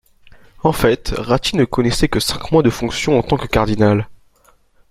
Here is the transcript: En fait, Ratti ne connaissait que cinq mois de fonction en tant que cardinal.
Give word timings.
En 0.63 0.71
fait, 0.73 1.13
Ratti 1.15 1.55
ne 1.55 1.63
connaissait 1.65 2.07
que 2.07 2.19
cinq 2.19 2.51
mois 2.51 2.63
de 2.63 2.71
fonction 2.71 3.19
en 3.19 3.21
tant 3.21 3.37
que 3.37 3.45
cardinal. 3.45 4.07